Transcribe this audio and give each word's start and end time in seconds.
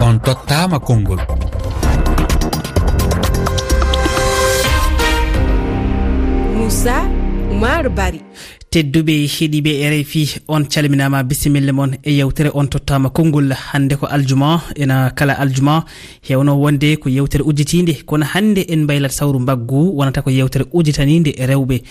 on 0.00 0.20
tottama 0.20 0.78
konngol. 0.80 1.18
Moussa 6.56 6.96
oumar 7.50 7.88
bari. 7.88 8.31
tedduɓe 8.72 9.14
heeɗiɓe 9.34 9.70
e 9.84 9.86
rfi. 10.02 10.22
On 10.48 10.64
calminama 10.64 11.22
bisimilla 11.22 11.72
moon 11.72 11.90
e 12.02 12.10
yewtere 12.16 12.50
on 12.54 12.66
tottama 12.68 13.10
konngol 13.10 13.52
hande 13.52 13.96
ko 14.00 14.06
aljuma 14.06 14.62
ena 14.76 15.10
kala 15.10 15.34
aljuma. 15.34 15.84
Hewno 16.26 16.56
wonde 16.56 16.96
ko 16.96 17.10
yewtere 17.10 17.42
udditide 17.44 18.02
kono 18.06 18.24
hande 18.24 18.64
en 18.68 18.84
mbaylat 18.84 19.12
sawru 19.12 19.40
mbaggu 19.40 19.92
wonata 19.98 20.22
ko 20.22 20.30
yewtere 20.30 20.64
udditanide 20.72 21.34
e 21.36 21.46
rewɓe. 21.46 21.82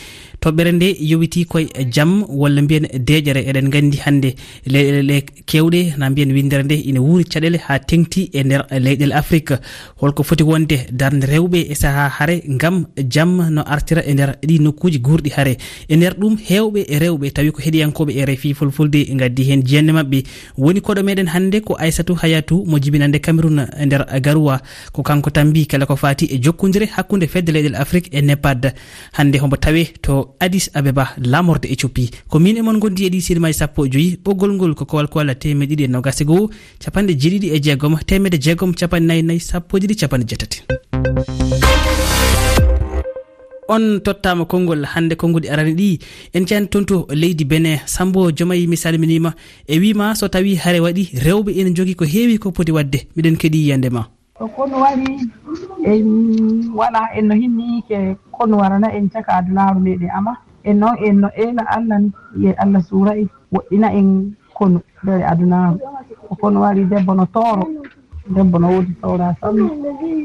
Toɓɓere 0.42 0.72
nde 0.72 0.88
yowiti 1.00 1.46
koye 1.46 1.68
jaam 1.94 2.26
walla 2.28 2.62
mbiyen 2.64 2.88
deƴere 2.98 3.46
eɗen 3.50 3.70
gandi 3.70 3.98
hande 3.98 4.34
leyɗele 4.66 5.04
ɗe 5.08 5.26
kewɗe 5.46 5.94
na 6.00 6.10
mbiyen 6.10 6.32
windere 6.34 6.64
nde 6.64 6.74
ina 6.90 7.00
wuuri 7.00 7.26
caɗele 7.26 7.58
ha 7.68 7.78
tengti 7.80 8.30
e 8.34 8.44
nder 8.44 8.66
leyɗele 8.72 9.14
afrique. 9.14 9.54
Holko 10.02 10.24
foti 10.24 10.44
wonde 10.44 10.88
darde 10.92 11.26
rewɓe 11.30 11.68
e 11.70 11.76
saaha 11.76 12.10
haare 12.10 12.42
gam 12.58 12.88
jaam 13.08 13.50
no 13.52 13.62
artira 13.62 14.02
e 14.04 14.14
nder 14.14 14.38
ɗi 14.42 14.60
nokkuji 14.62 15.00
gurɗi 15.00 15.30
haare 15.38 15.58
e 15.88 15.96
nder 15.96 16.14
ɗum 16.18 16.38
hew 16.50 16.71
mawɓe 16.72 16.86
e 16.88 17.00
rewɓe 17.00 17.32
tawi 17.32 17.52
ko 17.52 17.62
heɗiyankoɓe 17.62 18.12
e 18.16 18.26
refi 18.26 18.54
fulfulde 18.54 19.06
gaddi 19.16 19.44
hen. 19.44 19.64
Jiyande 19.64 19.92
mabɓe 19.92 20.24
woni 20.58 20.82
koɗo 20.82 21.04
meɗen 21.04 21.28
hannde 21.28 21.62
ko 21.62 21.76
aissatou 21.76 22.16
hayatou 22.16 22.66
mo 22.66 22.80
jibinande 22.80 23.20
cameron 23.20 23.60
e 23.60 23.86
nder 23.86 24.06
garoua. 24.22 24.62
Ko 24.92 25.04
kanko 25.04 25.30
tambi 25.30 25.66
kala 25.68 25.86
ko 25.86 25.96
fati 25.96 26.26
e 26.26 26.40
jokkodire 26.42 26.86
hakkude 26.86 27.28
fedde 27.28 27.52
leyɗel 27.52 27.76
afrique 27.76 28.10
e 28.12 28.22
nepad. 28.22 28.74
Hannde 29.14 29.38
hombo 29.40 29.58
tawe 29.58 29.84
to 30.02 30.36
adis 30.40 30.70
abeba 30.74 31.10
lamorde 31.18 31.66
éthiopie. 31.68 32.10
Ko 32.30 32.40
min 32.40 32.56
e 32.56 32.60
emon 32.60 32.80
gondi 32.80 33.06
e 33.06 33.10
ɗi 33.10 33.22
sirimaji 33.22 33.54
sappo 33.54 33.86
e 33.86 33.90
joyi 33.90 34.18
ɓoggol 34.24 34.54
ngol 34.54 34.76
ko 34.76 34.86
kowal 34.86 35.08
koala 35.08 35.36
temeɗe 35.36 35.76
ɗiɗi 35.76 35.84
e 35.84 35.88
nogase 35.88 36.24
goho 36.26 36.50
capanɗe 36.80 37.14
jeeɗiɗi 37.20 37.52
e 37.54 37.60
jeegom. 37.62 37.98
Temedde 38.06 38.40
jeegom 38.40 38.74
capanɗe 38.74 39.06
nayyi 39.06 39.24
nayyi 39.24 39.40
sappo 39.40 39.78
e 39.78 39.80
ɗiɗi 39.82 39.96
capanɗe 39.96 40.26
jeetati. 40.28 41.61
on 43.72 44.02
tottama 44.04 44.46
konngol 44.46 44.84
hande 44.94 45.16
konnguɗi 45.16 45.48
arani 45.50 45.74
ɗi. 45.74 46.00
En 46.36 46.46
cani 46.46 46.68
toon 46.68 46.86
to 46.86 47.08
leydi 47.10 47.46
benin 47.46 47.80
sambo 47.86 48.32
jomayi 48.32 48.68
mi 48.68 48.76
salminima 48.78 49.34
e 49.68 49.80
wima 49.80 50.16
so 50.16 50.28
tawi 50.28 50.56
haare 50.56 50.80
waɗi 50.84 51.04
rewɓe 51.26 51.52
ene 51.60 51.72
jogui 51.74 51.96
ko 51.96 52.06
heewi 52.06 52.38
ko 52.38 52.52
poti 52.52 52.72
wadde. 52.72 53.08
Miɗen 53.16 53.38
keeɗi 53.40 53.58
yiyandema 53.64 54.06
to 54.38 54.48
kono 54.48 54.82
wari 54.82 55.06
en 55.86 56.72
wala 56.74 57.02
en 57.16 57.28
no 57.28 57.36
hinni 57.36 57.84
ke 57.88 58.18
kono 58.32 58.58
warana 58.58 58.90
en 58.98 59.10
caka 59.10 59.38
adunaaru 59.40 59.80
meɗen 59.80 60.10
ama. 60.18 60.34
En 60.64 60.80
noon 60.80 60.98
en 61.06 61.14
no 61.22 61.30
eela 61.38 61.64
allah 61.70 62.00
ni 62.00 62.12
ye 62.44 62.54
allah 62.58 62.82
suurayi 62.90 63.28
woɗɗina 63.54 63.94
en 63.94 64.34
kono 64.54 64.82
nder 65.04 65.22
adunaru 65.32 65.80
ko 66.28 66.36
konu 66.36 66.60
wari 66.62 66.84
debbo 66.86 67.14
no 67.16 67.26
tooro. 67.34 67.66
debbo 68.28 68.60
no 68.60 68.68
woodi 68.70 68.94
sawra 69.02 69.36
sallu. 69.42 69.68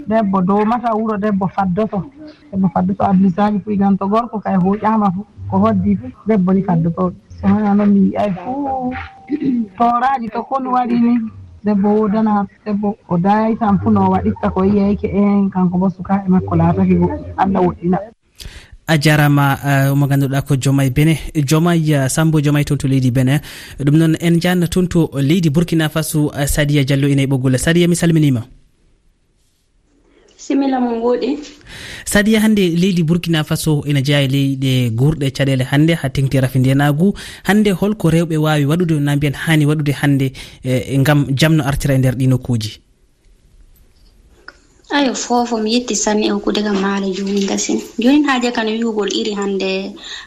Debbo 0.07 0.43
dowmata 0.43 0.95
wuro 0.95 1.17
debbo 1.17 1.49
faddoto. 1.49 2.05
Debbo 2.53 2.69
faddoto 2.69 3.05
adlisaji 3.05 3.61
fuu 3.61 3.71
iganto 3.71 4.09
gorko 4.09 4.41
kay 4.41 4.57
hoƴama 4.57 5.11
fo 5.15 5.27
ko 5.51 5.57
hoddi 5.59 5.97
fo 5.97 6.07
debbo 6.27 6.53
ni 6.53 6.63
faddotoɗo 6.63 7.13
so 7.41 7.47
hana 7.47 7.75
noon 7.75 7.91
mi 7.93 8.01
yiyay 8.01 8.33
fuu. 8.33 8.95
Toraji 9.79 10.29
to 10.29 10.43
konu 10.43 10.71
waɗi 10.73 10.97
ni 11.01 11.19
debbo 11.65 11.89
wodana 11.89 12.47
debbo 12.65 12.97
o 13.09 13.17
dayay 13.19 13.57
tan 13.57 13.79
fuu 13.79 13.91
no 13.91 14.11
waɗitta 14.11 14.51
ko 14.55 14.65
yiyayke 14.65 15.09
en 15.09 15.47
eh, 15.47 15.51
kanko 15.51 15.79
bo 15.79 15.89
sukaɓe 15.91 16.29
makko 16.29 16.57
laatake 16.57 16.95
go. 16.99 17.09
Allah 17.37 17.61
woɗɗina. 17.63 17.99
a 18.89 18.97
jarama 18.99 19.59
eh, 19.65 19.95
mo 19.95 20.07
ganduɗa 20.07 20.43
ko 20.47 20.55
jomay 20.57 20.91
bene. 20.91 21.19
Jomay 21.35 21.91
eh, 21.93 22.09
sambo 22.09 22.41
jomay 22.41 22.65
toon 22.65 22.79
to 22.79 22.87
leydi 22.89 23.11
bene. 23.11 23.41
Ɗum 23.79 23.97
noon 23.99 24.17
en 24.21 24.41
janna 24.41 24.67
toon 24.69 24.87
to 24.89 25.11
leydi 25.15 25.51
burkina 25.51 25.89
faso 25.89 26.31
eh, 26.35 26.47
sadiya 26.47 26.85
diallo 26.85 27.09
ina 27.09 27.23
e 27.23 27.27
ɓoggol. 27.27 27.59
Sadiya 27.59 27.89
mi 27.89 27.97
salminima. 27.97 28.47
Simila 30.37 30.79
mo 30.81 31.01
woɗi. 31.03 31.31
Sadiya 32.05 32.41
hannde 32.41 32.63
leydi 32.79 33.03
burkina 33.03 33.43
faso 33.45 33.83
ina 33.87 34.01
jeeya 34.03 34.23
e 34.23 34.29
leyɗe 34.29 34.91
gurɗe 34.95 35.31
caɗele 35.37 35.65
hannde 35.65 35.95
ha 36.01 36.09
tengti 36.09 36.39
rafi 36.41 36.59
ndenagu 36.61 37.13
hannde 37.45 37.71
holko 37.73 38.11
rewɓe 38.11 38.37
wawi 38.37 38.65
waɗude 38.65 39.01
na 39.01 39.17
mbiyan 39.17 39.35
hani 39.35 39.67
waɗude 39.67 39.93
hannde 40.01 40.33
gam 41.03 41.27
jamno 41.35 41.65
artira 41.67 41.95
e 41.95 41.99
nder 41.99 42.15
ɗi 42.15 42.29
nokkuji 42.29 42.86
ayo 44.97 45.13
fofo 45.25 45.55
mi 45.63 45.71
yetti 45.75 45.95
sanni 46.05 46.31
on 46.33 46.41
kude 46.45 46.61
kam 46.67 46.77
haala 46.85 47.07
joni 47.17 47.43
gasin 47.51 47.79
joni 48.03 48.23
haaje 48.27 48.49
kano 48.57 48.71
wiwugol 48.77 49.11
iri 49.21 49.33
hannde 49.41 49.71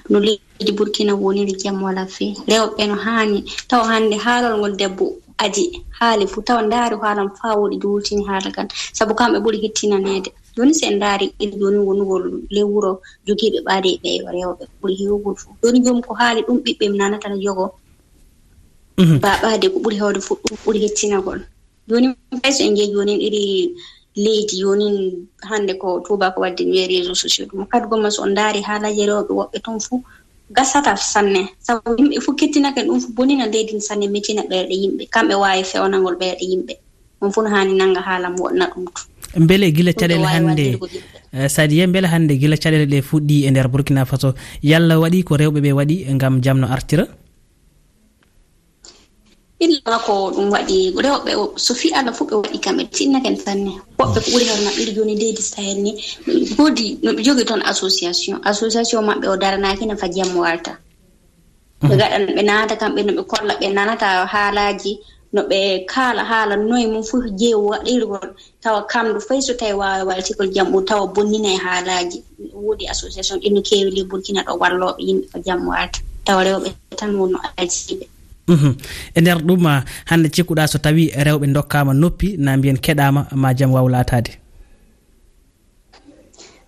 no 0.09 0.17
leydi 0.25 0.71
burkina 0.77 1.13
woniri 1.15 1.53
jam 1.61 1.77
wala 1.83 2.05
fe. 2.15 2.27
Rewɓe 2.49 2.83
no 2.89 2.95
haani 3.05 3.39
taw 3.69 3.81
hannde 3.89 4.15
haalol 4.25 4.55
ngol 4.59 4.73
debbo 4.81 5.05
aji 5.43 5.65
haali 5.99 6.27
fuu. 6.31 6.41
Tawa 6.47 6.61
ndaari 6.61 6.95
haalam 7.03 7.29
faa 7.39 7.55
woɗi 7.59 7.75
juutini 7.81 8.23
haala 8.29 8.49
kan. 8.51 8.67
Sabu 8.93 9.13
kamɓe 9.19 9.37
ɓuri 9.43 9.57
hettinaneede 9.63 10.29
joni 10.55 10.73
si 10.77 10.85
en 10.85 10.95
ndaari 10.97 11.25
iri 11.39 11.53
joni 11.61 11.77
wonugol 11.87 12.23
ley 12.53 12.63
wuro 12.71 12.91
jogiiɓe 13.25 13.59
ɓaade 13.67 13.89
ɓe 14.03 14.09
rewɓe 14.35 14.63
ɓuri 14.81 14.95
hewgol 15.01 15.35
fuu. 15.41 15.51
Joni 15.63 15.79
jom 15.85 16.01
ko 16.05 16.13
haali 16.13 16.41
ɗum 16.47 16.57
ɓiɓɓe 16.65 16.85
mi 16.91 16.97
nanata 16.97 17.29
no 17.29 17.37
jogo. 17.45 17.65
Mhm. 19.01 19.17
Baɓaade 19.23 19.65
ko 19.73 19.77
ɓuri 19.83 19.95
heewde 19.99 20.19
fuu 20.21 20.35
ɗum 20.43 20.57
ɓuri 20.65 20.79
hettinagol. 20.83 21.39
Joni 21.89 22.07
fay 22.43 22.51
so 22.51 22.63
en 22.63 22.75
jehi 22.75 22.91
joni 22.93 23.13
iri 23.27 23.73
leydi 24.25 24.55
yoni 24.63 24.87
hannde 25.49 25.73
ko 25.81 25.87
tubako 26.05 26.41
waddi 26.43 26.63
wiye 26.71 26.87
réseau 26.91 27.15
sociaux. 27.15 27.47
Ɗum 27.49 27.65
kadi 27.71 27.87
gomma 27.89 28.09
so 28.11 28.23
on 28.23 28.31
ndaari 28.33 28.61
haalaji 28.61 29.03
rewɓe 29.09 29.31
woɓɓe 29.39 29.57
toon 29.65 29.79
fuu 29.79 30.01
gasata 30.55 30.95
sanne. 30.95 31.41
Sabu 31.59 31.95
yimɓe 31.97 32.17
fuu 32.25 32.33
kettinake 32.39 32.81
ɗum 32.87 32.99
fuu 33.03 33.13
bonina 33.17 33.45
leydi 33.53 33.81
sanne 33.81 34.05
metina 34.13 34.41
ɓerɗe 34.51 34.75
yimɓe. 34.83 35.03
Kamɓe 35.13 35.33
waawi 35.41 35.63
fewnagol 35.71 36.15
ɓerɗe 36.21 36.45
yimɓe. 36.51 36.73
On 37.21 37.31
fuu 37.31 37.41
no 37.43 37.49
haani 37.49 37.73
nannga 37.79 38.01
haala 38.07 38.27
wonna 38.39 38.65
ɗum 38.73 38.85
to 38.95 39.01
beele 39.37 39.71
gila 39.71 39.93
caɗele 39.93 40.25
hannde 40.25 40.65
eh, 41.33 41.47
sadi 41.47 41.77
ye 41.79 41.87
beele 41.87 42.07
hannde 42.07 42.33
gila 42.41 42.55
caɗele 42.57 42.85
ɗe 42.89 43.01
fuɗɗi 43.01 43.45
e 43.45 43.51
nder 43.51 43.67
burkina 43.67 44.05
faso. 44.05 44.33
Yallah 44.63 44.97
waɗi 44.99 45.23
ko 45.23 45.35
rewɓe 45.37 45.59
ɓe 45.61 45.71
waɗi 45.73 45.95
ngam 46.15 46.41
jamno 46.41 46.67
artira? 46.67 47.05
illa 49.59 49.95
ko 50.05 50.13
ɗum 50.35 50.47
waɗi 50.55 50.77
rewɓe 51.03 51.31
so 51.65 51.73
fi 51.79 51.87
allah 51.97 52.13
fof 52.17 52.27
ɓe 52.29 52.35
waɗi 52.41 52.57
kam 52.63 52.75
ɓe 52.77 52.83
tinnaken 52.95 53.35
sanne 53.45 53.71
woɓɓe 53.99 54.19
ko 54.23 54.29
ɓuri 54.31 54.45
hewna 54.49 54.71
ɓiri 54.77 54.91
ɗo 54.91 54.95
joni 54.97 55.15
leydi 55.21 55.41
sahel 55.51 55.77
ni. 55.85 55.91
Goodi 56.57 56.87
noɓe 57.03 57.21
jogi 57.25 57.43
toon 57.49 57.61
association. 57.71 58.35
Association 58.51 59.01
maɓɓe 59.09 59.25
o 59.27 59.35
daranakine 59.41 59.95
fa 60.01 60.07
jammo 60.15 60.39
warta. 60.45 60.71
Ɓe 61.81 61.87
hmm. 61.87 61.99
gaɗan 61.99 62.23
ɓe 62.35 62.41
naata 62.49 62.75
kamɓe 62.81 62.99
no 63.05 63.11
ɓe 63.17 63.23
kolla 63.31 63.53
ɓe 63.59 63.67
nanata 63.77 64.07
haalaji 64.33 64.91
no 65.33 65.41
ɓe 65.49 65.59
kaala 65.91 66.23
haala 66.31 66.55
noye 66.55 66.87
mum 66.93 67.03
fof 67.09 67.23
jeewu 67.39 67.65
waɗirgol. 67.71 68.27
Tawa 68.63 68.79
kamɗu 68.91 69.19
fay 69.27 69.41
so 69.41 69.53
tawi 69.53 69.73
waawi 69.81 70.03
waltigol 70.09 70.47
jam 70.55 70.67
jammu 70.67 70.79
tawa 70.87 71.05
bonnina 71.13 71.49
e 71.51 71.57
haalaaji. 71.65 72.17
Woodi 72.53 72.85
association 72.93 73.37
ɗi 73.41 73.49
no 73.53 73.61
keewi 73.61 73.91
le 73.95 74.03
burkina 74.09 74.41
ɗo 74.47 74.53
wallooɓe 74.61 75.01
yimɓe 75.07 75.25
fa 75.31 75.37
jammu 75.45 75.67
warta. 75.69 75.99
Tawa 76.25 76.41
rewɓe 76.47 76.69
tan 76.99 77.11
wonno 77.19 77.37
alsiiɓe. 77.57 78.05
Uhuh. 78.49 78.73
e 79.15 79.21
nder 79.21 79.37
ɗum 79.47 79.65
ah, 79.67 79.83
hande 80.09 80.27
cikkuɗa 80.35 80.67
so 80.67 80.77
tawi 80.79 81.03
rewɓe 81.25 81.45
dokkama 81.53 81.93
noppi 81.93 82.27
na 82.37 82.57
mbiyen 82.57 82.77
keɗama 82.85 83.21
ma 83.41 83.53
jaam 83.57 83.71
waw 83.75 83.87
latade 83.93 84.31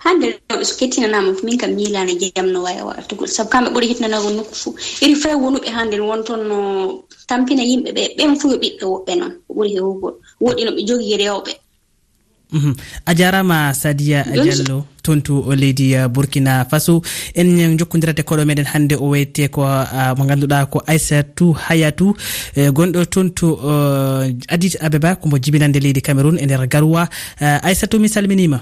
hannde 0.04 0.28
rewɓe 0.50 0.64
so 0.66 0.74
kettinanama 0.80 1.32
min 1.44 1.58
kam 1.58 1.72
miilano 1.76 2.12
jeyam 2.22 2.48
no 2.54 2.60
wawi 2.66 2.82
wartugol 2.90 3.28
sabu 3.28 3.50
kamɓe 3.50 3.70
ɓuuri 3.74 3.88
hettinanago 3.90 4.30
nokku 4.38 4.56
fuu 4.62 4.76
iri 5.04 5.16
fay 5.16 5.36
wonuɓe 5.42 5.70
hannde 5.76 5.96
won 6.10 6.22
no 6.50 6.58
tampina 7.30 7.64
yimɓe 7.70 7.90
ɓe 7.98 8.04
ɓen 8.18 8.32
fuu 8.40 8.52
yo 8.52 8.58
ɓiɓɓe 8.64 8.84
woɓɓe 8.94 9.12
noon. 9.20 9.34
Ɓe 9.48 9.54
ɓuri 9.56 9.70
hewugol 9.76 10.14
woɗi 10.44 10.62
no 10.66 10.72
ɓe 10.76 10.82
jogii 10.88 11.18
rewɓe. 11.22 11.52
Mhm. 12.52 12.74
a 13.06 13.14
jarama 13.16 13.74
sadia 13.74 14.24
diallo 14.24 14.84
tontu 15.02 15.40
o 15.48 15.56
leydi 15.56 15.96
uh, 15.96 16.08
burkina 16.08 16.66
faso. 16.70 17.02
En 17.34 17.48
uh, 17.48 17.78
jokkodirate 17.80 18.24
koɗo 18.28 18.44
meɗen 18.46 18.66
hannde 18.68 18.96
o 19.00 19.10
wayte 19.16 19.48
ko 19.50 19.62
uh, 19.64 20.12
mo 20.18 20.26
ganduɗa 20.28 20.66
ko 20.70 20.82
aissatou 20.88 21.54
hayatou. 21.54 22.14
Gonɗo 22.56 23.06
toon 23.06 23.30
tontu 23.32 23.56
adit 24.50 24.76
abeba 24.82 25.16
komo 25.16 25.38
jibinande 25.40 25.80
leydi 25.80 26.02
cameron 26.02 26.38
e 26.38 26.46
nder 26.46 26.68
garoua. 26.68 27.08
Aissatou 27.40 28.00
mi 28.00 28.10
salminima. 28.10 28.60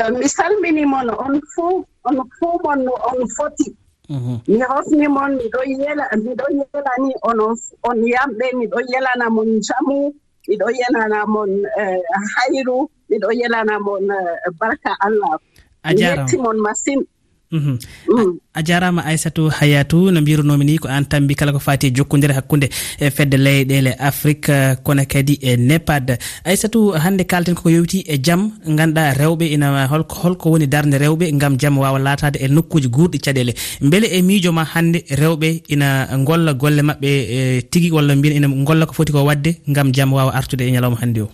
Ah, 0.00 0.10
mi 0.10 0.26
salminimon 0.28 1.10
on 1.10 1.40
fo 1.54 1.84
on 2.08 2.16
fo 2.40 2.58
mon 2.64 2.80
no 2.84 2.92
on 3.12 3.28
foti. 3.36 3.70
Mhm. 4.08 4.40
Mi 4.48 4.60
hofnimon 4.64 5.36
miɗo 5.36 5.60
yela 5.68 6.04
miɗo 6.16 6.44
yelani 6.58 7.12
on 7.28 7.38
on 7.84 7.98
yamɓe 8.12 8.46
miɗo 8.58 8.78
yelanamon 8.92 9.60
jamu. 9.62 10.14
miɗo 10.48 10.66
yelana 10.78 11.26
mon 11.26 11.50
eh, 11.82 12.00
hayru 12.34 12.78
miɗo 13.10 13.28
yelana 13.40 13.74
mon 13.86 14.04
eh, 14.10 14.50
barka 14.58 14.92
allah. 15.06 15.38
Mi 15.94 16.00
yettimon 16.02 16.58
masin. 16.66 17.00
Mhm. 17.52 17.78
Mm. 18.10 18.38
a 18.54 18.62
jarama 18.62 19.04
aissatou 19.04 19.48
hayatou 19.50 20.10
no 20.10 20.20
mbirunomi 20.20 20.64
ni 20.64 20.78
ko 20.78 20.88
an 20.88 21.04
tambi 21.06 21.34
kala 21.36 21.52
ko 21.52 21.58
fati 21.60 21.90
jokkodire 21.94 22.34
hakkude 22.34 22.68
e 22.98 23.10
fedde 23.10 23.36
leyɗele 23.38 23.94
afrique 23.98 24.48
euh, 24.50 24.74
kono 24.82 25.04
kadi 25.06 25.38
e 25.40 25.56
nepad. 25.56 26.18
Aissatou 26.44 26.90
hande 26.98 27.22
kalten 27.24 27.54
koko 27.54 27.70
yowiti 27.70 28.02
e 28.08 28.18
jaam 28.18 28.50
ganduɗa 28.66 29.14
rewɓe 29.14 29.46
ina 29.54 29.86
holko 29.86 30.14
holko 30.22 30.50
woni 30.50 30.66
darde 30.66 30.98
rewɓe 30.98 31.30
gam 31.38 31.56
jaam 31.58 31.78
wawa 31.78 31.98
latade 31.98 32.36
e 32.42 32.48
nokkuji 32.48 32.88
gurɗi 32.88 33.18
caɗele. 33.24 33.54
Beele 33.80 34.06
e 34.10 34.22
miijo 34.22 34.52
ma 34.52 34.64
hande 34.64 35.04
rewɓe 35.10 35.62
ina 35.68 36.06
golla 36.24 36.52
golle 36.54 36.82
mabɓe 36.82 37.62
tigui 37.70 37.90
walla 37.92 38.16
mbina 38.16 38.34
ina 38.34 38.48
golla 38.64 38.86
ko 38.86 38.92
foti 38.92 39.12
ko 39.12 39.22
wadde 39.24 39.54
gam 39.68 39.92
jaam 39.94 40.12
wawa 40.12 40.34
artude 40.34 40.62
e 40.66 40.70
ñalawma 40.72 40.96
hande 41.00 41.20
o. 41.22 41.28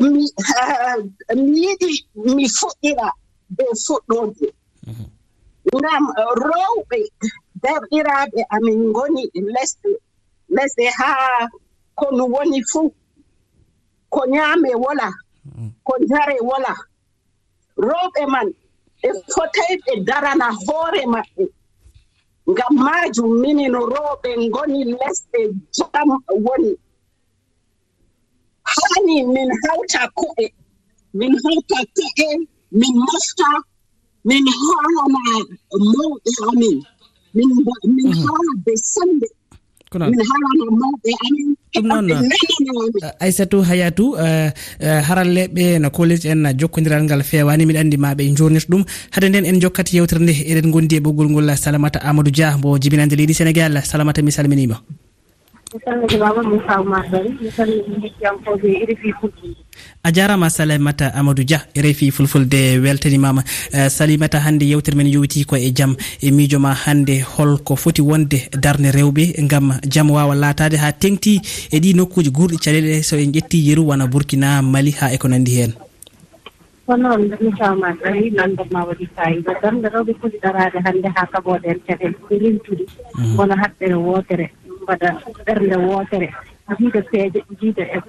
mi 1.50 1.58
yiɗi 1.64 1.90
mi 2.34 2.44
fuɗɗira 2.58 3.08
be 3.56 3.64
fuɗɗoje 3.84 4.46
mhm. 4.88 5.06
ngam 5.76 6.04
rowɓe 6.46 6.98
derɗiraaɓe 7.62 8.40
amin 8.54 8.78
ngoni 8.90 9.22
lesɗe 9.54 9.90
lesɗe 10.56 10.84
haa 10.98 11.48
konu 11.98 12.22
woni 12.34 12.58
fuu 12.70 12.88
ko 14.12 14.20
nyaame 14.32 14.70
wola 14.84 15.08
mhm. 15.44 15.68
ko 15.86 15.92
njare 16.02 16.36
wola. 16.48 16.72
Rowɓe 17.88 18.22
man 18.32 18.48
ɓe 19.02 19.08
fotay 19.32 19.72
ɓe 19.84 19.92
darana 20.08 20.46
hoore 20.64 21.02
maɓɓe. 21.14 21.44
Ngam 22.50 22.74
maajum 22.86 23.30
minin 23.42 23.74
rowɓe 23.92 24.30
ngoni 24.46 24.80
lesɗe 25.00 25.40
jam 25.76 26.08
woni. 26.44 26.72
ni 29.18 29.26
min 29.34 29.48
hawta 29.64 30.02
ko'e 30.14 30.46
min 31.18 31.32
hawta 31.44 31.78
ko'e 31.96 32.28
min 32.80 32.94
mofta 33.06 33.50
min 34.28 34.44
haalana 34.60 35.22
mawɓe 35.94 36.32
amin. 36.48 36.78
Min 37.34 37.48
min 37.96 38.08
haala 38.22 38.52
be 38.64 38.72
sembe 38.92 39.28
min 40.12 40.20
haalana 40.30 40.64
mawɓe 40.80 41.10
amin. 41.26 41.48
Ɗum 41.74 41.86
noon 41.86 42.06
aissatou 43.20 43.62
hayatou 43.68 44.14
uh, 44.14 44.48
uh, 44.86 45.00
haralleɓe 45.08 45.78
no 45.82 45.90
college 45.90 46.24
en 46.26 46.46
uh, 46.46 46.52
jokkodiral 46.60 47.02
ngal 47.04 47.22
fewani. 47.22 47.64
Mbiɗa 47.66 47.80
andi 47.80 47.96
maɓe 47.96 48.22
ɓe 48.28 48.60
ɗum 48.70 48.82
hade 49.14 49.26
nden 49.28 49.46
en 49.46 49.60
jokkat 49.60 49.92
yewtere 49.92 50.20
nde 50.22 50.32
eɗen 50.50 50.70
gondi 50.72 50.96
e 50.96 51.00
ɓoggol 51.00 51.28
ngol 51.30 51.56
salamata 51.56 51.98
amadou 52.08 52.30
dia 52.30 52.56
mo 52.62 52.78
jibinande 52.78 53.16
leydi 53.16 53.34
sénégal. 53.34 53.82
Salamata 53.84 54.22
mi 54.22 54.32
salminima. 54.32 54.76
mi 55.74 55.80
salmini 55.84 56.16
baba 56.18 56.42
moussa 56.42 56.82
mi 57.40 57.50
salmini 57.50 58.00
hettiyankoɓe 58.04 58.68
rfi 58.88 59.12
fulfulde 59.20 59.56
a 60.02 60.10
jarama 60.12 60.48
salimata 60.50 61.12
amadou 61.14 61.44
dia 61.44 61.60
rfi 61.76 62.10
fulfulde 62.10 62.78
weltanimama. 62.80 63.42
Eh, 63.72 63.88
salimata 63.90 64.40
hannde 64.40 64.62
yewtere 64.64 64.96
men 64.96 65.06
yowiti 65.06 65.44
ko 65.44 65.56
e 65.56 65.70
jaam 65.70 65.94
e 66.22 66.30
miijo 66.30 66.58
ma 66.58 66.72
hannde 66.72 67.20
holko 67.20 67.76
foti 67.76 68.02
wonde 68.02 68.48
darde 68.52 68.88
rewɓe 68.90 69.46
gam 69.46 69.74
jaam 69.84 70.10
wawa 70.10 70.34
laatade 70.34 70.76
ha 70.76 70.92
tengti 70.92 71.40
e 71.70 71.78
ɗi 71.78 71.94
nokkuji 71.96 72.30
gurɗi 72.30 72.56
caɗele 72.56 73.02
so 73.02 73.16
en 73.16 73.32
ƴetti 73.32 73.68
yeru 73.68 73.82
wona 73.88 74.06
burkina 74.06 74.62
mali 74.62 74.90
ha 74.92 75.12
eko 75.12 75.28
nandi 75.28 75.52
hen 75.60 75.72
ko 76.86 76.96
noon 76.96 77.28
mi 77.40 77.52
tawma 77.52 77.92
dari 78.02 78.30
nandema 78.30 78.88
waɗi 78.88 79.06
fayida. 79.14 79.52
Darde 79.62 79.88
rewɓe 79.92 80.14
foti 80.20 80.38
darade 80.40 80.80
hannde 80.84 81.08
ha 81.16 81.26
kaɓoɗen 81.32 81.78
caɗele 81.86 82.16
ko 82.24 82.34
rentude 82.40 82.84
wona 83.36 83.54
mm. 83.56 83.60
haɓɓere 83.62 83.94
wootere. 83.94 84.46
mbaɗa 84.88 85.10
ɓernde 85.46 85.76
wootere 85.86 86.28
jiida 86.78 87.00
peeje 87.10 87.40
jiida 87.60 87.82
e 87.96 88.00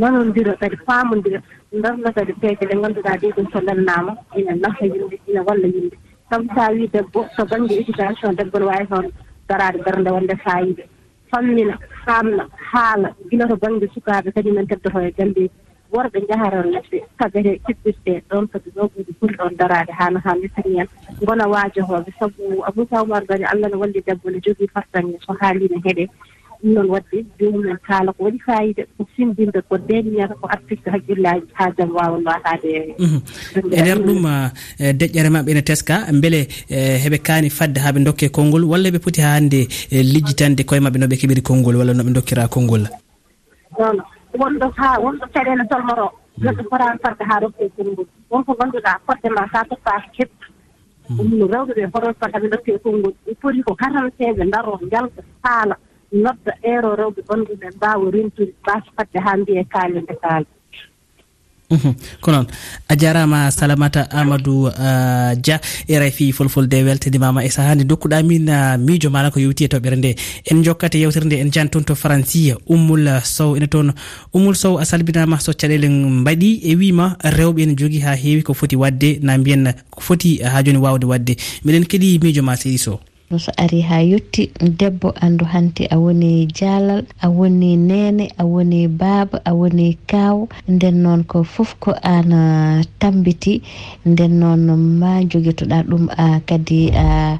nanondira 0.00 0.52
kadi 0.60 0.76
faamondira 0.86 1.40
darna 1.82 2.12
kadi 2.12 2.32
peeje 2.40 2.64
ɗe 2.68 2.74
ngannduɗaa 2.78 3.16
ɗi 3.20 3.28
ɗum 3.36 3.46
so 3.52 3.60
lelnaama 3.60 4.12
ina 4.36 4.52
nafa 4.62 4.84
yimɓe 4.86 5.16
ina 5.28 5.42
walla 5.42 5.66
yimɓe. 5.66 5.96
Sabu 6.30 6.46
so 6.54 6.60
a 6.60 6.70
wii 6.72 6.88
debbo 6.92 7.20
to 7.36 7.42
baŋnge 7.50 7.72
éducation 7.80 8.36
debbo 8.36 8.58
ne 8.58 8.64
waawi 8.66 8.86
toon 8.90 9.06
daraade 9.48 9.78
ɓernde 9.84 10.10
wonde 10.12 10.34
fayide 10.44 10.82
fammina 11.30 11.78
faamna 12.04 12.44
haala 12.72 13.08
gila 13.30 13.48
to 13.48 13.56
baŋnge 13.56 13.86
sukaaɓe 13.94 14.32
kadi 14.34 14.50
men 14.52 14.66
teddoto 14.66 15.00
e 15.00 15.10
galleeji 15.18 15.50
worɓe 15.94 16.18
njaharon 16.24 16.68
lesɗe 16.74 16.98
kabere 17.18 17.52
kiɓɓirɗe 17.66 18.12
ɗon 18.30 18.44
kadi 18.52 18.68
noɓuuji 18.76 19.12
ɓuri 19.18 19.34
ɗon 19.38 19.56
daraade 19.58 19.92
haano 19.98 20.18
haa 20.24 20.34
mitini 20.40 20.78
en. 20.80 20.88
Ngona 21.22 21.44
waajohooɓe 21.52 22.10
sabu 22.18 22.42
abousa 22.68 23.00
oumar 23.02 23.24
gani 23.28 23.44
allah 23.44 23.68
ne 23.70 23.76
walli 23.82 24.00
debbo 24.06 24.30
ne 24.30 24.38
jogii 24.44 24.72
fartange 24.74 25.16
so 25.26 25.32
haalino 25.40 25.78
heɗe 25.86 26.04
ɗum 26.64 26.72
noon 26.74 26.88
wadde 26.94 27.18
jomumen 27.38 27.76
kaala 27.86 28.12
ko 28.16 28.24
waɗi 28.24 28.38
fayida 28.46 28.82
ko 28.96 29.06
sindinde 29.16 29.60
ko 29.68 29.74
deniyata 29.88 30.34
ko 30.40 30.46
artiste 30.54 30.88
haqqillaji 30.94 31.46
ha 31.58 31.64
jaam 31.78 31.90
wawa 31.98 32.18
lataade 32.26 32.70
mhm. 32.98 33.18
e 33.76 33.80
nder 33.82 33.98
ɗum 34.06 34.24
eh, 34.80 34.92
deƴƴere 35.00 35.30
maɓɓe 35.34 35.50
ene 35.52 35.62
teska 35.62 35.96
beele 36.22 36.40
eh, 36.70 36.96
heɓe 37.04 37.18
kaani 37.26 37.50
fadde 37.58 37.78
haaɓe 37.84 38.04
dokke 38.06 38.28
konngol 38.36 38.64
walla 38.72 38.88
ɓe 38.94 38.98
poti 39.04 39.20
ha 39.20 39.34
hannde 39.36 39.60
eh, 39.92 40.02
lijjitande 40.12 40.62
koye 40.64 40.80
maɓɓe 40.80 40.98
noɓe 41.02 41.16
keɓiri 41.20 41.42
konngol 41.42 41.76
walla 41.76 41.92
noɓe 41.92 42.12
dokkira 42.16 42.48
konngol. 42.48 42.84
Non. 43.78 43.98
wonɗo 44.40 44.66
ha 44.76 44.88
wonɗo 45.04 45.26
caɗele 45.34 45.64
tolnoro 45.70 46.08
hmm. 46.08 46.44
neɗɗo 46.44 46.62
fotani 46.70 46.98
farde 47.02 47.24
ha 47.30 47.40
rokke 47.40 47.64
konngol 47.76 48.06
wonko 48.30 48.52
ganduɗa 48.58 48.92
fodde 49.06 49.28
ma 49.36 49.42
sa 49.52 49.64
toppaka 49.70 50.08
heppi 50.18 50.46
hmm. 51.08 51.16
ɗum 51.16 51.28
no 51.38 51.46
rewɓe 51.52 51.72
ɓe 51.78 51.84
hoton 51.92 52.14
fota 52.20 52.38
e 52.38 52.40
ɓe 52.42 52.48
dokke 52.52 52.78
konngol 52.82 53.14
ɓe 53.26 53.32
foti 53.40 53.62
ko 53.66 53.72
hatanteɓe 53.80 54.44
daro 54.52 54.78
jalta 54.92 55.22
haala 55.44 55.76
nodda 56.12 56.52
ero 56.62 56.90
rewɓe 57.00 57.20
ɓanduɓe 57.28 57.66
mbaawa 57.76 58.10
rentude 58.10 58.52
mbasa 58.62 58.90
fadde 58.96 59.18
haa 59.24 59.36
mbiye 59.36 59.64
kaali 59.72 60.00
nde 60.00 60.14
kaali. 60.22 60.46
Mhm. 61.74 61.94
ko 62.20 62.30
noon. 62.32 62.46
A 62.88 62.94
jarama 62.96 63.50
salamata 63.50 64.06
amadou 64.10 64.68
euh, 64.68 65.34
dia 65.36 65.60
e 65.88 65.98
rfi 65.98 66.32
folfolde 66.32 66.74
weltanimama 66.86 67.44
e 67.44 67.50
sahande 67.50 67.84
dokkuɗa 67.84 68.22
min 68.22 68.48
euh, 68.48 68.76
miijo 68.78 69.10
maɗa 69.10 69.30
ko 69.32 69.40
yewti 69.40 69.64
e 69.64 69.68
toɓɓere 69.68 69.96
nde. 69.96 70.14
En 70.50 70.62
jokkate 70.62 70.94
yewtere 70.98 71.24
nde 71.26 71.36
en 71.40 71.50
jan 71.52 71.68
toon 71.68 71.82
to 71.84 71.94
franci 71.94 72.52
ummul 72.68 73.08
sow. 73.24 73.56
Ene 73.56 73.66
toon 73.68 73.92
ummul 74.32 74.54
sow 74.54 74.78
a 74.78 74.84
salminama 74.84 75.40
so 75.40 75.52
caɗele 75.52 75.88
mbaɗi 75.88 76.60
e 76.62 76.74
wima 76.76 77.16
rewɓe 77.22 77.62
ene 77.62 77.74
jogui 77.76 78.00
ha 78.04 78.14
heewi 78.14 78.42
ko 78.42 78.54
foti 78.54 78.76
wadde 78.76 79.18
na 79.22 79.38
mbiyen 79.38 79.72
ko 79.90 80.00
foti 80.00 80.38
ha 80.42 80.62
joni 80.62 80.78
wawde 80.78 81.04
wadde. 81.06 81.36
Miɗen 81.64 81.86
keeɗi 81.86 82.18
miijo 82.22 82.42
ma 82.42 82.56
seydi 82.56 82.78
sow. 82.78 83.00
ɗum 83.30 83.38
so 83.38 83.52
ari 83.56 83.80
ha 83.82 83.98
yetti 84.02 84.50
debbo 84.60 85.12
andu 85.20 85.44
hanti 85.44 85.86
a 85.90 85.96
woni 85.98 86.46
jaalal 86.52 87.04
a 87.22 87.28
woni 87.28 87.76
nene 87.76 88.28
a 88.38 88.44
woni 88.44 88.88
baaba 88.88 89.40
a 89.44 89.52
woni 89.54 89.96
kaaw 90.06 90.46
nden 90.68 91.02
noon 91.02 91.24
ko 91.24 91.42
fof 91.44 91.74
ko 91.80 91.92
an 92.02 92.30
tambiti 93.00 93.62
nden 94.06 94.38
noon 94.40 94.66
ma 95.00 95.22
joguitoɗa 95.24 95.82
ɗum 95.88 96.08
a 96.16 96.40
kadi 96.46 96.90
a 96.92 97.38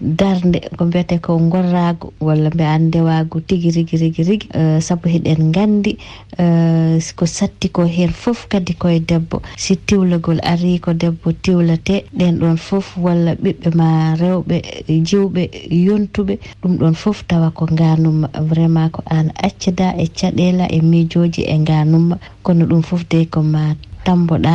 darde 0.00 0.60
ko 0.76 0.84
mbiyete 0.86 1.18
ko 1.20 1.38
gorrago 1.52 2.12
walla 2.20 2.50
mbi 2.50 2.64
an 2.64 2.82
ndewago 2.88 3.40
tigui 3.40 3.70
rigui 3.70 3.98
rigui 3.98 4.24
rigui 4.24 4.48
uh, 4.54 4.80
saabu 4.80 5.08
heɗen 5.08 5.52
gandi 5.52 5.98
uh, 6.38 6.96
ko 7.16 7.26
satti 7.26 7.68
ko 7.68 7.84
hen 7.84 8.10
fof 8.10 8.48
kadi 8.48 8.74
koye 8.74 9.00
debbo. 9.00 9.42
Si 9.56 9.76
tiwlagol 9.76 10.40
ari 10.42 10.78
ko 10.78 10.92
debbo 10.92 11.32
tiwlate 11.42 12.04
ɗen 12.16 12.38
ɗon 12.40 12.56
fof 12.56 12.96
walla 12.98 13.34
ɓiɓɓe 13.34 13.74
ma 13.76 14.14
rewɓe 14.16 14.56
jiw 15.04 15.25
duuɓe 15.26 15.42
yontuɓe. 15.86 16.34
Ɗum 16.62 16.72
ɗon 16.80 16.94
fof 16.94 17.18
tawa 17.28 17.50
ko 17.50 17.66
nganumma 17.72 18.28
vraiment 18.48 18.90
ko 18.94 19.02
an 19.06 19.26
accida 19.46 19.94
e 19.98 20.06
caɗela 20.18 20.64
e 20.70 20.78
miijoji 20.90 21.42
e 21.42 21.56
nganumma 21.58 22.16
kono 22.44 22.64
ɗum 22.70 22.82
fof 22.88 23.02
de 23.10 23.26
koma 23.26 23.62
tamboɗa 24.04 24.54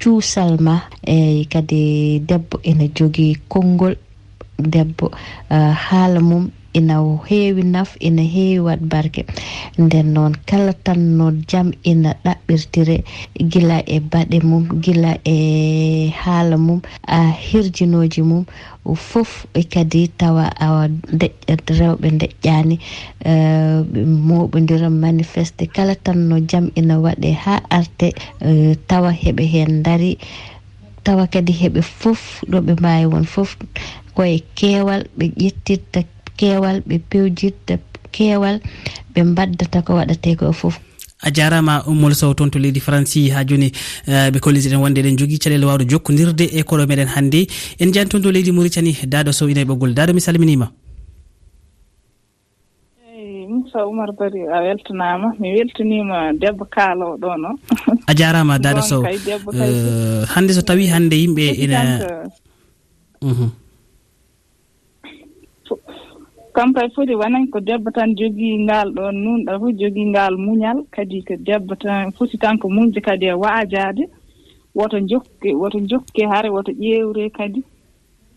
cuusal 0.00 0.58
ma 0.66 0.76
e 1.06 1.44
kadi 1.52 2.20
debbo 2.28 2.56
ene 2.70 2.90
jogui 2.96 3.36
konngol. 3.48 3.94
Debbo 4.58 5.06
haala 5.50 6.20
mum. 6.20 6.50
ina 6.78 6.96
heewi 7.28 7.62
naf 7.74 7.90
ina 8.00 8.22
heewi 8.34 8.58
wat 8.66 8.80
barke. 8.92 9.22
Nden 9.78 10.12
noon 10.14 10.34
kala 10.48 10.72
tan 10.84 11.00
no 11.18 11.26
jam 11.50 11.72
ina 11.90 12.10
ɗaɓɓirtire 12.24 12.96
gila 13.50 13.78
e 13.86 13.96
baɗe 14.10 14.38
mum 14.48 14.64
gila 14.84 15.12
e 15.24 15.36
haala 16.20 16.56
mum 16.66 16.80
a 17.06 17.18
hirjinoji 17.46 18.22
mum 18.30 18.44
fof 19.08 19.30
e 19.54 19.62
kadi 19.72 20.02
tawa 20.18 20.44
awa 20.66 20.82
rewɓe 21.78 22.08
deƴƴani 22.20 22.76
ɓe 23.92 24.00
moɓodira 24.28 24.88
manifeste. 24.90 25.66
Kala 25.74 25.94
tan 26.04 26.28
no 26.28 26.36
jam 26.50 26.70
ina 26.80 26.94
waɗe 27.04 27.30
ha 27.42 27.54
arte 27.78 28.08
e, 28.40 28.74
tawa 28.88 29.10
heɓe 29.22 29.44
hen 29.52 29.82
daari 29.84 30.18
tawa 31.04 31.26
kadi 31.32 31.52
heɓe 31.60 31.80
fof 32.00 32.20
ɗo 32.50 32.58
ɓe 32.66 32.72
mbawi 32.80 33.04
won 33.12 33.24
fof 33.24 33.50
koye 34.14 34.38
keewal 34.58 35.02
ɓe 35.18 35.24
ƴettirta 35.40 36.00
kewal 36.38 36.80
ɓe 36.88 36.96
pewjirta 37.10 37.74
kewal 38.14 38.56
ɓe 39.14 39.20
mbaddata 39.30 39.82
ko 39.82 39.92
waɗate 39.98 40.36
ko 40.38 40.50
e 40.50 40.52
fof. 40.52 40.76
A 41.20 41.30
jarama 41.34 41.82
ummol 41.90 42.14
sow 42.14 42.32
toon 42.34 42.50
to 42.50 42.58
leydi 42.58 42.80
franci 42.80 43.28
ha 43.34 43.44
joni 43.44 43.72
eh, 44.06 44.30
ɓe 44.32 44.38
kollitiɗen 44.40 44.80
wonde 44.80 44.98
eɗen 45.02 45.18
jogui 45.18 45.38
caɗele 45.42 45.66
wawde 45.66 45.84
jokkodirde 45.90 46.44
e 46.58 46.62
koɗo 46.62 46.86
meɗen 46.86 47.08
hannde. 47.14 47.40
En 47.80 47.92
jani 47.92 48.08
toon 48.08 48.22
to 48.22 48.30
leydi 48.30 48.52
mauritani 48.52 48.92
daɗo 49.06 49.32
sow 49.32 49.48
ina 49.48 49.60
e 49.60 49.64
ɓoggol 49.64 49.94
daɗo 49.94 50.14
mi 50.14 50.20
salminima. 50.20 50.70
Moussa 53.48 53.78
oumar 53.86 54.12
bari 54.18 54.42
a 54.46 54.58
weltanama 54.62 55.32
mi 55.40 55.48
weltanima 55.56 56.32
debbo 56.40 56.64
kaalowo 56.74 57.16
ɗon 57.18 57.44
o 57.50 57.52
a 58.06 58.14
jarama 58.14 58.58
dada 58.58 58.82
sow. 58.82 59.02
Eh, 59.04 60.24
hande 60.34 60.52
so 60.52 60.62
tawi 60.62 60.86
hande 60.86 61.16
yimɓe 61.16 61.44
ina 61.64 61.80
mhm. 63.22 63.48
kamkoye 66.58 66.88
foti 66.90 67.14
wonan 67.14 67.46
ko 67.52 67.60
debbo 67.60 67.90
tan 67.94 68.16
jogii 68.18 68.58
ngal 68.66 68.88
ɗon 68.96 69.14
nunɗa 69.24 69.52
fof 69.60 69.72
jogii 69.80 70.10
ngal 70.10 70.34
muñal. 70.36 70.78
Kadi 70.90 71.22
ko 71.22 71.34
debbo 71.38 71.74
tan 71.78 72.10
foti 72.16 72.36
tan 72.38 72.58
ko 72.58 72.66
muñde 72.68 73.00
kadi 73.00 73.26
e 73.26 73.32
waajaade 73.42 74.04
woto 74.74 74.98
jokke 75.10 75.54
woto 75.54 75.78
jokke 75.90 76.22
hare 76.26 76.48
woto 76.50 76.72
ƴeewre 76.72 77.30
kadi. 77.30 77.62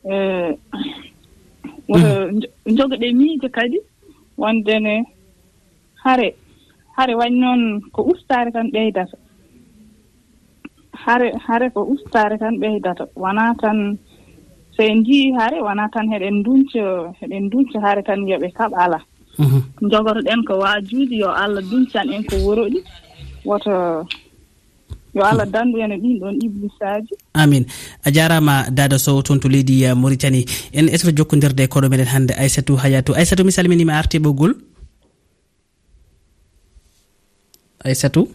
E, 0.06 0.14
woto 1.90 2.10
jogoɗe 2.78 3.08
miijo 3.14 3.50
kadi. 3.50 3.80
Wondene 4.38 5.04
hare 6.04 6.36
hare 6.98 7.14
wañ 7.16 7.34
noon 7.42 7.82
ko 7.94 8.02
ustaare 8.14 8.52
tan 8.52 8.70
ɓeydata. 8.72 9.18
Hare 10.94 11.28
hare 11.48 11.70
ko 11.74 11.82
ustaare 11.94 12.38
tan 12.38 12.60
ɓeydata. 12.62 13.04
Wonaa 13.16 13.54
tan 13.62 13.98
so 14.82 14.88
en 14.88 15.00
njiyii 15.02 15.32
hare 15.38 15.58
wonaa 15.62 15.90
tan 15.94 16.10
heɗen 16.12 16.44
duñca 16.46 17.14
heɗen 17.22 17.50
duñca 17.52 17.78
hare 17.86 18.02
tan 18.04 18.28
yo 18.28 18.38
ɓe 18.42 18.50
kaɓ 18.58 18.72
alaa 18.84 19.04
mhm. 19.38 19.60
jogotoɗen 19.92 20.42
ko 20.48 20.54
waajuuji 20.64 21.18
yo 21.24 21.30
allah 21.44 21.64
duñcan 21.72 22.10
en 22.14 22.24
ko 22.24 22.36
woroɗi. 22.46 22.80
Woto 23.46 23.72
yo 25.14 25.22
allah 25.30 25.46
dandu 25.46 25.78
en 25.78 25.92
e 25.92 25.98
ɗin 25.98 26.20
ɗon 26.22 26.36
iblisaaji 26.46 27.14
amin. 27.34 27.66
A 28.06 28.12
jarama 28.12 28.70
dada 28.72 28.98
sow 28.98 29.22
toon 29.22 29.40
to 29.40 29.48
leydi 29.50 29.86
maritani 29.96 30.46
en 30.74 30.90
esoto 30.90 31.16
jokkodirde 31.18 31.62
e 31.64 31.68
koɗo 31.68 31.88
meɗen 31.90 32.12
hannde 32.14 32.34
aissatou 32.34 32.78
hayatou. 32.84 33.16
Aissatou 33.16 33.46
mi 33.46 33.52
salminima 33.52 33.94
arti 33.94 34.18
e 34.18 34.20
ɓoggol. 34.20 34.54
Aissatou? 37.86 38.28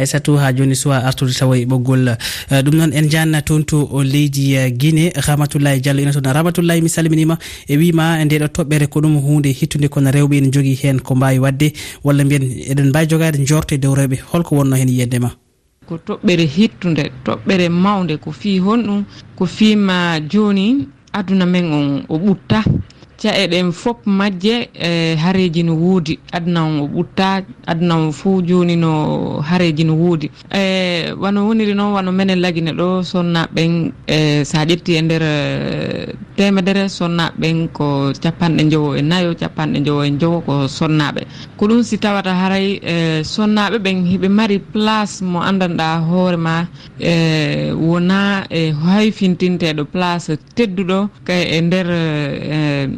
aissatou 0.00 0.36
ha 0.36 0.52
joni 0.52 0.74
suwa 0.76 1.04
artude 1.04 1.32
tawa 1.32 1.58
e 1.58 1.64
ɓoggol 1.64 2.08
eh, 2.50 2.62
ɗum 2.64 2.74
noon 2.76 2.92
en 2.92 3.08
janna 3.10 3.42
toon 3.42 3.64
to 3.64 3.88
eh, 4.00 4.04
leydi 4.04 4.54
eh, 4.54 4.72
guine 4.72 5.12
ramatoulaye 5.26 5.80
diallo 5.80 6.02
ina 6.02 6.12
toon 6.12 6.32
ramatoulaye 6.32 6.80
mi 6.80 6.88
salminima 6.88 7.38
e 7.68 7.76
wima 7.76 8.24
ndeɗo 8.24 8.46
toɓɓere 8.48 8.86
ko 8.88 9.00
ɗum 9.00 9.16
hunde 9.20 9.52
hittude 9.52 9.88
kono 9.88 10.10
rewɓe 10.10 10.36
ene 10.38 10.50
jogui 10.50 10.74
hen 10.82 11.00
ko 11.00 11.14
mbawi 11.14 11.38
wadde 11.38 11.72
walla 12.04 12.24
mbiyen 12.24 12.44
eɗen 12.70 12.88
mbawi 12.88 13.06
jogade 13.06 13.38
jorte 13.46 13.78
dow 13.78 13.94
rewɓe. 13.94 14.18
Holko 14.32 14.56
wonno 14.56 14.76
hen 14.76 14.88
yiyandema 14.88 15.30
ko 15.86 15.98
toɓɓere 16.06 16.44
hittude 16.46 17.04
toɓɓere 17.24 17.68
mawde 17.68 18.16
ko 18.16 18.30
fi 18.32 18.58
honɗum 18.58 19.04
ko 19.36 19.46
fima 19.46 20.20
joni 20.30 20.88
aduna 21.12 21.46
men 21.46 21.72
on 21.72 22.04
o 22.08 22.16
ɓutta. 22.18 22.62
acca 23.20 23.36
eɗen 23.36 23.72
fof 23.72 23.96
majje 24.06 24.68
e 24.74 25.14
haareji 25.16 25.62
no 25.62 25.74
woodi 25.76 26.18
aduna 26.32 26.64
o 26.82 26.86
ɓutta 26.88 27.42
aduna 27.66 27.94
o 28.08 28.12
fof 28.12 28.42
joni 28.48 28.76
no 28.76 29.40
haareji 29.48 29.84
no 29.84 29.94
woodi 29.94 30.30
e 30.50 31.12
wano 31.20 31.46
woniri 31.46 31.74
noon 31.74 31.92
wano 31.92 32.12
menen 32.12 32.40
lagine 32.40 32.72
ɗo 32.72 33.02
sonnaɓen 33.04 33.92
e 34.06 34.44
sa 34.44 34.64
ƴetti 34.64 34.92
e 34.96 35.02
nder 35.02 35.22
e 35.22 36.14
temedere 36.36 36.88
sonnaɓen 36.88 37.68
ko 37.76 38.12
capanɗe 38.22 38.62
jowo 38.72 38.96
e 38.96 39.02
nayo 39.02 39.34
capanɗe 39.40 39.78
jowo 39.86 40.02
e 40.04 40.10
jowo 40.20 40.40
ko 40.40 40.54
sonnaɓe. 40.68 41.20
Ko 41.58 41.66
ɗum 41.68 41.82
si 41.82 41.98
tawata 41.98 42.32
haray 42.34 42.80
e 42.82 43.22
sonnaɓe 43.24 43.76
ɓen 43.84 44.06
hiɓe 44.10 44.28
mari 44.28 44.58
place 44.58 45.20
mo 45.22 45.40
andanɗa 45.40 46.00
hoorema 46.08 46.66
e 46.98 47.72
wona 47.72 48.46
e 48.48 48.72
hayfintinteɗo 48.72 49.84
place 49.92 50.32
tedduɗo 50.56 51.08
kay 51.26 51.42
e 51.56 51.60
nder 51.60 51.86
e 51.90 52.88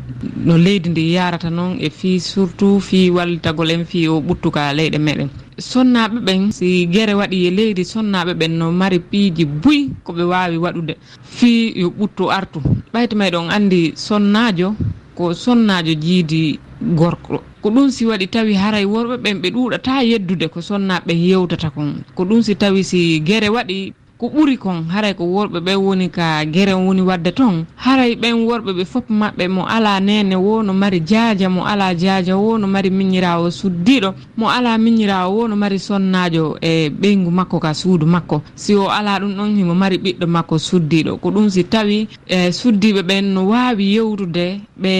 no 0.46 0.54
leydi 0.58 0.88
ndi 0.90 1.12
yarata 1.14 1.50
noon 1.50 1.76
e 1.80 1.88
fii 1.90 2.20
surtout 2.20 2.80
fii 2.88 3.10
wallitagol 3.10 3.70
en 3.70 3.84
fii 3.84 4.08
o 4.08 4.20
ɓuttuka 4.20 4.72
leyɗe 4.78 4.98
meɗen. 4.98 5.28
Sonnaɓe 5.58 6.18
ɓen 6.26 6.52
si 6.52 6.86
guere 6.92 7.14
waɗi 7.20 7.46
e 7.46 7.50
leydi 7.50 7.82
sonnaɓe 7.84 8.32
ɓen 8.40 8.52
no 8.58 8.72
mari 8.72 8.98
piiji 8.98 9.44
buy 9.44 9.80
koɓe 10.04 10.22
wawi 10.32 10.56
waɗude. 10.64 10.94
Fii 11.22 11.72
yo 11.80 11.88
ɓuttu 11.98 12.30
artu. 12.38 12.60
Ɓayto 12.92 13.14
mayɗo 13.16 13.38
on 13.42 13.50
andi 13.50 13.92
sonnajo 13.96 14.74
ko 15.14 15.34
sonnajo 15.34 15.92
jiidi 15.94 16.58
gorko. 16.98 17.42
Ko 17.62 17.70
ɗum 17.70 17.90
si 17.90 18.06
waɗi 18.06 18.26
tawi 18.28 18.54
haray 18.54 18.84
worɓe 18.84 19.16
ɓen 19.22 19.36
ɓe 19.42 19.48
ɗuuɗata 19.54 20.02
yeddude 20.10 20.46
ko 20.48 20.60
sonnaɓe 20.60 21.12
yewtata 21.14 21.70
kon. 21.70 22.02
Ko 22.14 22.24
ɗum 22.24 22.42
si 22.42 22.54
tawi 22.56 22.82
si 22.84 23.20
guere 23.20 23.48
waɗi 23.48 23.92
ko 24.22 24.28
ɓuri 24.30 24.56
kon 24.56 24.86
haray 24.86 25.14
ko 25.18 25.24
worɓe 25.26 25.58
ɓe 25.66 25.74
woni 25.74 26.06
ka 26.08 26.44
gueren 26.46 26.86
woni 26.86 27.02
wadde 27.02 27.30
toon 27.34 27.66
haray 27.74 28.14
ɓen 28.14 28.46
worɓe 28.46 28.70
ɓe 28.78 28.84
fof 28.84 29.02
maɓɓe 29.10 29.48
mo 29.48 29.62
ala 29.66 29.98
nene 30.00 30.36
wo 30.36 30.62
no 30.62 30.72
mari 30.72 31.00
jaaja 31.10 31.48
mo 31.50 31.66
ala 31.66 31.90
jaaja 31.94 32.36
wo 32.38 32.56
no 32.58 32.66
mari 32.68 32.90
miñirawo 32.90 33.50
suddiɗo 33.50 34.14
mo 34.38 34.46
ala 34.48 34.78
miñirawo 34.78 35.34
wo 35.36 35.48
no 35.48 35.56
mari 35.56 35.78
sonnajo 35.78 36.54
e 36.62 36.88
ɓeygu 36.90 37.30
makko 37.34 37.58
ka 37.58 37.74
suudu 37.74 38.06
makko. 38.06 38.42
Si 38.54 38.74
o 38.76 38.86
ala 38.88 39.18
ɗum 39.18 39.34
ɗon 39.34 39.56
himo 39.58 39.74
mari 39.74 39.98
ɓiɗɗo 39.98 40.26
makko 40.26 40.54
suddiɗo. 40.58 41.18
Ko 41.18 41.30
ɗum 41.30 41.50
si 41.50 41.64
tawi 41.64 42.06
e 42.26 42.52
suddiɓe 42.52 43.02
ɓen 43.02 43.24
no 43.34 43.48
wawi 43.50 43.94
yewtude 43.94 44.60
ɓe 44.78 44.92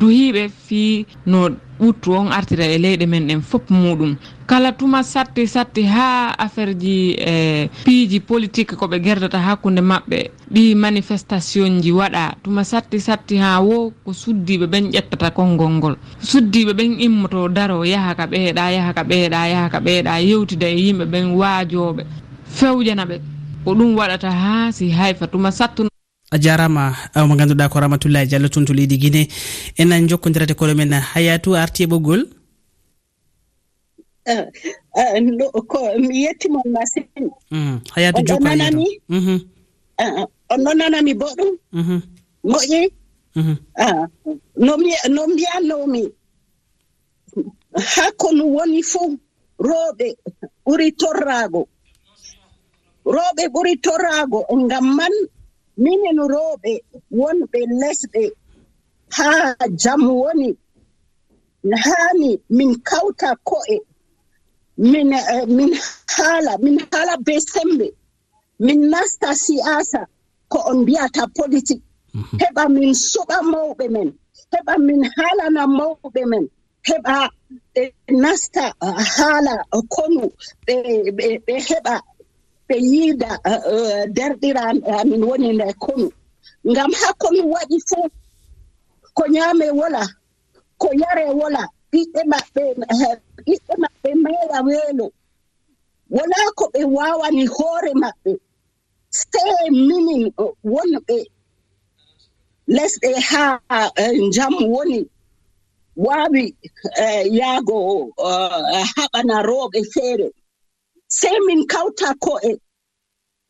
duhiɓe 0.00 0.48
fi 0.48 1.04
no 1.26 1.50
ɓuttu 1.82 2.12
on 2.14 2.30
artira 2.32 2.64
e 2.64 2.78
leyɗe 2.78 3.06
men 3.06 3.26
ɗen 3.28 3.40
fof 3.42 3.62
muɗum. 3.70 4.16
Kala 4.46 4.72
tuma 4.72 5.02
satti 5.02 5.46
satti 5.46 5.82
ha 5.86 6.30
affaire 6.38 6.74
ji 6.78 7.16
e 7.18 7.68
piiji 7.84 8.20
politique 8.20 8.76
koɓe 8.76 9.00
gerdata 9.02 9.38
hakkude 9.38 9.80
maɓɓe 9.82 10.18
ɗi 10.54 10.74
manifestation 10.76 11.82
ji 11.82 11.90
waɗa. 11.92 12.34
Tuma 12.42 12.62
satti 12.64 12.98
satti 13.00 13.36
ha 13.42 13.60
wo 13.60 13.92
ko 14.04 14.12
suddiɓe 14.12 14.66
ɓen 14.72 14.90
ƴettata 14.94 15.30
konngol 15.34 15.70
ngol. 15.78 15.94
Suddiɓe 16.20 16.72
ɓen 16.78 17.00
immoto 17.00 17.48
daro 17.48 17.84
yaha 17.84 18.14
ka 18.14 18.26
ɓeeɗa 18.26 18.70
yaha 18.76 18.92
ka 18.94 19.02
ɓeeɗa 19.02 19.48
yaha 19.52 19.68
ka 19.70 19.78
ɓeeɗa 19.80 20.20
yewtida 20.28 20.66
e 20.68 20.76
yimɓe 20.86 21.04
ɓen 21.12 21.26
waajoɓe. 21.34 22.02
Fewjana 22.46 23.04
ɓe 23.10 23.16
ko 23.64 23.74
ɗum 23.74 23.96
waɗata 23.98 24.30
ha 24.30 24.70
si 24.72 24.90
hayfa. 24.90 25.26
Tuma 25.26 25.50
sattu 25.50 25.91
a 26.32 26.38
jarama 26.38 26.84
mo 27.28 27.34
ganduɗa 27.36 27.68
ko 27.68 27.80
ramatullahi 27.80 28.26
diallo 28.26 28.48
toon 28.48 28.64
to 28.66 28.72
leydi 28.72 28.96
guine 28.98 29.28
enen 29.78 30.08
jokkodirate 30.08 30.54
koɗo 30.58 30.74
men 30.76 30.92
hayatu 30.92 31.54
arti 31.56 31.84
e 31.84 31.86
ɓoggol 31.86 32.22
eh, 34.26 34.46
eh, 34.94 35.18
ko 35.66 35.78
mi 35.98 36.22
yettimon 36.24 36.62
masin. 36.70 37.06
Hmm, 37.50 37.82
Hayatou 37.94 38.22
jokkoanami 38.22 38.86
e 38.86 39.00
mhm. 39.08 39.36
eh, 39.98 40.26
onno 40.52 40.70
nanami 40.78 41.12
boɗum? 41.20 41.50
Mhm. 41.72 41.98
Moƴƴi? 42.50 42.82
Mhm. 43.34 43.54
Ah, 43.78 44.06
no 45.14 45.26
mbiyanomi 45.26 46.02
hakkono 47.94 48.44
woni 48.54 48.80
fof 48.90 49.12
rooɓe 49.68 50.06
ɓuri 50.66 50.88
torraago. 51.00 51.62
Rooɓe 53.14 53.44
ɓuri 53.54 53.72
torraago 53.84 54.38
ngam 54.64 54.86
man 54.96 55.14
minen 55.82 56.18
rooɓe 56.32 56.72
wonɓe 57.18 57.60
lesɗe 57.80 58.22
haa 59.16 59.54
jam 59.82 60.02
woni. 60.20 60.48
Haani 61.84 62.30
min 62.56 62.70
kawta 62.88 63.28
ko'e 63.48 63.76
min 64.92 65.08
eh, 65.12 65.46
min 65.56 65.70
haala 66.14 66.52
min 66.64 66.76
haala 66.90 67.14
be 67.26 67.34
sembe. 67.52 67.88
Min 68.64 68.80
nasta 68.92 69.28
siyasa 69.44 70.00
ko 70.52 70.58
on 70.70 70.78
mbiyata 70.82 71.22
politique. 71.38 71.82
Mhm. 72.14 72.36
Heɓa 72.40 72.64
min 72.76 72.90
suɓa 73.10 73.36
mawɓe 73.52 73.84
men 73.94 74.08
heɓa 74.52 74.74
min 74.86 75.00
haalana 75.16 75.62
mawɓe 75.78 76.20
men 76.32 76.44
heɓa 76.88 77.14
ɓe 77.74 77.82
nasta 78.22 78.64
eh, 78.86 78.98
haala 79.16 79.54
konu 79.94 80.22
ɓe 80.66 80.74
ɓe 81.46 81.54
heɓa 81.68 81.94
ɓe 82.72 82.78
yiida 82.90 83.30
eh, 83.52 83.60
eh, 83.74 84.02
derɗiran 84.16 84.76
amin 84.98 85.22
woni 85.28 85.48
nde 85.56 85.66
konu. 85.82 86.06
Ngam 86.70 86.90
haa 87.00 87.12
konu 87.22 87.42
waɗi 87.52 87.76
fuu 87.88 88.06
ko 89.16 89.22
ñaame 89.34 89.66
wola 89.78 90.02
ko 90.80 90.88
yare 91.00 91.24
wola 91.40 91.62
ɓiɓɓe 91.92 92.20
maɓɓe 92.32 92.62
eh, 92.92 93.16
ɓiɓɓe 93.46 93.72
maɓɓe 93.82 94.08
meeɗa 94.24 94.58
weelo. 94.66 95.06
Walaa 96.16 96.48
ko 96.58 96.64
ɓe 96.72 96.80
waawani 96.96 97.44
hoore 97.54 97.90
maɓɓe 98.02 98.32
sey 99.20 99.64
minin 99.88 100.22
wonɓe 100.72 101.16
lesɗe 102.76 103.10
haa 103.30 103.52
njam 104.26 104.54
woni 104.74 104.98
waawi 106.04 106.42
yahgo 107.38 107.78
haɓana 108.96 109.36
rooɓe 109.48 109.78
feere. 109.92 110.28
Sey 111.18 111.36
min 111.46 111.60
kawta 111.72 112.08
ko'e 112.24 112.50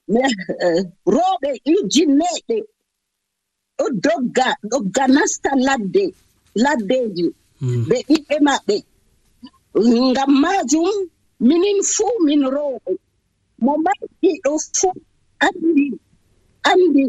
Eh, 0.66 0.82
rooɓe 1.14 1.50
ujinneeɗe 1.74 2.56
ɗo 3.78 3.84
dogga 4.04 4.48
dogga 4.70 5.04
nasta 5.14 5.50
ladde 5.66 6.04
laddeeji 6.62 7.26
hmm. 7.60 7.82
ɓe 7.88 7.96
ɓiɓɓe 8.08 8.36
maɓɓe. 8.46 8.76
Ngam 10.10 10.30
maajum 10.42 10.90
minin 11.46 11.78
fuu 11.92 12.12
min 12.26 12.42
rooɓe. 12.54 12.90
Mo 13.64 13.72
maɓɓi 13.84 14.30
fuu 14.78 14.92
anndi 15.46 15.86
anndi 16.70 17.02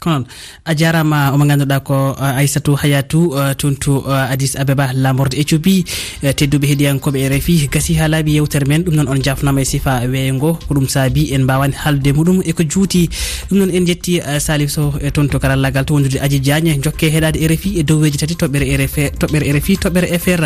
ko 0.00 0.10
noon 0.10 0.24
a 0.64 0.74
jarama 0.74 1.32
omo 1.34 1.44
ganduɗa 1.44 1.78
ko 1.82 2.14
uh, 2.14 2.38
aissatou 2.38 2.76
hayatou 2.78 3.34
uh, 3.34 3.52
toon 3.58 3.74
to 3.76 3.98
uh, 4.06 4.30
adis 4.32 4.54
abeba 4.56 4.92
lamorde 4.94 5.34
éthiopie 5.34 5.84
tedduɓe 6.22 6.66
heeɗiyankoɓe 6.70 7.18
e 7.18 7.28
rfi 7.34 7.68
gasi 7.72 7.94
ha 7.98 8.08
laaɓi 8.08 8.38
yewtere 8.38 8.66
men 8.66 8.82
ɗum 8.84 8.94
noon 8.94 9.08
on 9.08 9.22
jafnama 9.22 9.60
e 9.60 9.64
sifa 9.64 10.00
weeyo 10.06 10.38
ko 10.38 10.58
ɗum 10.70 10.86
saabi 10.88 11.32
en 11.34 11.42
mbawani 11.42 11.74
haaldude 11.74 12.12
muɗum. 12.14 12.38
Eko 12.46 12.62
juuti 12.62 13.08
ɗum 13.50 13.58
noon 13.58 13.70
en 13.74 13.86
jetti 13.86 14.20
salif 14.40 14.70
sow 14.70 14.94
e 15.02 15.10
toon 15.10 15.28
to 15.28 15.38
karallagal 15.38 15.84
to 15.84 15.94
wondude 15.94 16.18
adji 16.22 16.40
diagne 16.40 16.78
jokke 16.82 17.10
heeɗade 17.10 17.38
rfi 17.50 17.76
e, 17.76 17.80
e 17.80 17.82
dowweji 17.82 18.18
tati 18.18 18.34
toɓɓere 18.34 18.66
e 18.66 18.76
rf 18.76 18.96
toɓɓere 19.18 19.52
rfi 19.58 19.76
toɓɓere 19.82 20.18
fr 20.18 20.42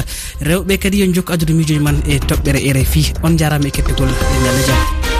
rewɓe 0.48 0.78
kadi 0.78 1.00
yo 1.00 1.06
jokku 1.12 1.32
addude 1.32 1.52
miijoji 1.52 1.80
man 1.80 2.00
e 2.08 2.18
toɓɓere 2.18 2.60
rfi 2.72 3.12
on 3.22 3.36
jarama 3.38 3.68
e 3.68 3.70
kettugol 3.70 4.08
e 4.08 4.36
ñalle 4.44 4.62
jaam 4.66 5.11